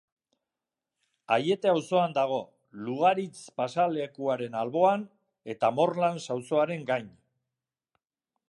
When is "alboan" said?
4.65-5.07